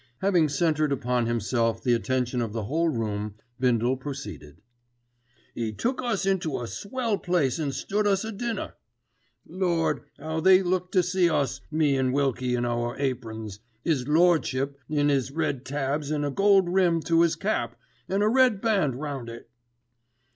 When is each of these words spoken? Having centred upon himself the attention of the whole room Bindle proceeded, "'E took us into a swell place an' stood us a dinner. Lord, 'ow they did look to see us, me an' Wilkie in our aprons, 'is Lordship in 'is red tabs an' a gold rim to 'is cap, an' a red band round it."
Having 0.21 0.49
centred 0.49 0.91
upon 0.91 1.27
himself 1.27 1.83
the 1.83 1.93
attention 1.93 2.41
of 2.41 2.53
the 2.53 2.63
whole 2.63 2.89
room 2.89 3.35
Bindle 3.59 3.97
proceeded, 3.97 4.59
"'E 5.53 5.73
took 5.73 6.01
us 6.01 6.25
into 6.25 6.59
a 6.59 6.65
swell 6.65 7.19
place 7.19 7.59
an' 7.59 7.71
stood 7.71 8.07
us 8.07 8.25
a 8.25 8.31
dinner. 8.31 8.73
Lord, 9.45 10.01
'ow 10.19 10.39
they 10.39 10.57
did 10.57 10.65
look 10.65 10.91
to 10.93 11.03
see 11.03 11.29
us, 11.29 11.61
me 11.69 11.95
an' 11.97 12.13
Wilkie 12.13 12.55
in 12.55 12.65
our 12.65 12.97
aprons, 12.97 13.59
'is 13.85 14.07
Lordship 14.07 14.79
in 14.89 15.11
'is 15.11 15.29
red 15.29 15.65
tabs 15.65 16.11
an' 16.11 16.23
a 16.23 16.31
gold 16.31 16.67
rim 16.69 17.01
to 17.03 17.21
'is 17.21 17.35
cap, 17.35 17.79
an' 18.09 18.23
a 18.23 18.27
red 18.27 18.59
band 18.59 18.95
round 18.99 19.29
it." 19.29 19.51